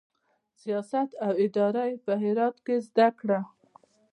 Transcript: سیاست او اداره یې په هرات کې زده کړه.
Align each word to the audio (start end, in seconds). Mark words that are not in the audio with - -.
سیاست 0.61 1.09
او 1.25 1.31
اداره 1.45 1.83
یې 1.89 1.97
په 2.05 2.13
هرات 2.23 2.55
کې 2.65 2.75
زده 2.87 3.07
کړه. 3.19 3.39